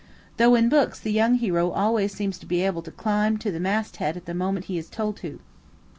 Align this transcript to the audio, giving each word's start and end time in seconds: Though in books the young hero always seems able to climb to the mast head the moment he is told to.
Though 0.37 0.55
in 0.55 0.67
books 0.67 0.99
the 0.99 1.11
young 1.11 1.35
hero 1.35 1.69
always 1.69 2.11
seems 2.11 2.43
able 2.49 2.81
to 2.81 2.89
climb 2.89 3.37
to 3.37 3.51
the 3.51 3.59
mast 3.59 3.97
head 3.97 4.19
the 4.25 4.33
moment 4.33 4.65
he 4.65 4.79
is 4.79 4.89
told 4.89 5.15
to. 5.17 5.39